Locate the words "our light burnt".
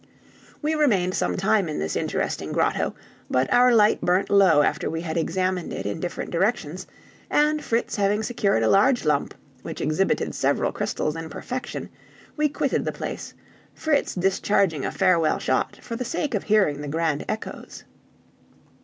3.53-4.31